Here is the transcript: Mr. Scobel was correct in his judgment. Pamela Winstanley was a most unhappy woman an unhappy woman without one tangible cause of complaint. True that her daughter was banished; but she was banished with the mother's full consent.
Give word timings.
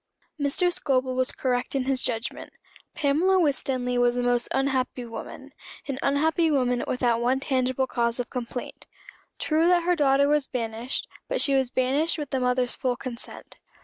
Mr. 0.39 0.73
Scobel 0.73 1.13
was 1.13 1.31
correct 1.31 1.75
in 1.75 1.83
his 1.83 2.01
judgment. 2.01 2.51
Pamela 2.95 3.39
Winstanley 3.39 3.99
was 3.99 4.17
a 4.17 4.23
most 4.23 4.47
unhappy 4.51 5.05
woman 5.05 5.51
an 5.87 5.99
unhappy 6.01 6.49
woman 6.49 6.83
without 6.87 7.21
one 7.21 7.39
tangible 7.39 7.85
cause 7.85 8.19
of 8.19 8.27
complaint. 8.31 8.87
True 9.37 9.67
that 9.67 9.83
her 9.83 9.95
daughter 9.95 10.27
was 10.27 10.47
banished; 10.47 11.07
but 11.27 11.39
she 11.39 11.53
was 11.53 11.69
banished 11.69 12.17
with 12.17 12.31
the 12.31 12.39
mother's 12.39 12.75
full 12.75 12.95
consent. 12.95 13.57